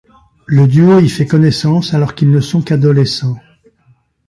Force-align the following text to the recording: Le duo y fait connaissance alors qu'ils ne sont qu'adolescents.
Le 0.47 0.65
duo 0.65 0.97
y 0.99 1.07
fait 1.09 1.27
connaissance 1.27 1.93
alors 1.93 2.15
qu'ils 2.15 2.31
ne 2.31 2.39
sont 2.41 2.63
qu'adolescents. 2.63 3.37